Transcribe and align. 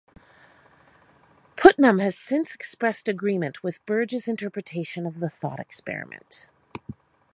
Putnam 1.55 1.99
has 1.99 2.17
since 2.17 2.55
expressed 2.55 3.07
agreement 3.07 3.61
with 3.61 3.85
Burge's 3.85 4.27
interpretation 4.27 5.05
of 5.05 5.19
the 5.19 5.29
thought 5.29 5.59
experiment. 5.59 6.49